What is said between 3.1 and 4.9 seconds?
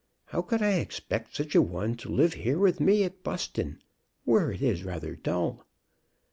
Buston, where it is